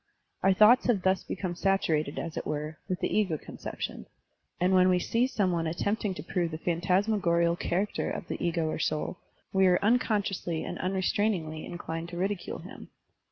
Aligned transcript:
Our 0.41 0.51
thoughts 0.51 0.87
have 0.87 1.03
thus 1.03 1.23
become 1.23 1.53
saturated, 1.53 2.17
as 2.17 2.35
it 2.35 2.47
were, 2.47 2.79
with 2.89 3.01
the 3.01 3.15
ego 3.15 3.37
conception; 3.37 4.07
and 4.59 4.73
when 4.73 4.89
we 4.89 4.97
see 4.97 5.27
some 5.27 5.51
one 5.51 5.67
attempting 5.67 6.15
io 6.17 6.23
prove 6.27 6.49
the 6.49 6.57
phantasmagorial 6.57 7.55
char 7.55 7.85
acter 7.85 8.11
of 8.11 8.27
the 8.27 8.43
ego 8.43 8.67
or 8.67 8.79
soul, 8.79 9.19
we 9.53 9.67
are 9.67 9.77
unconsciously 9.83 10.63
and 10.63 10.79
tmrestrainingly 10.79 11.67
inclined 11.67 12.09
to 12.09 12.17
ridicule 12.17 12.57
him. 12.57 12.89